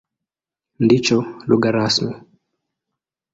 Ndicho 0.83 1.17
lugha 1.49 1.69
rasmi. 1.75 2.13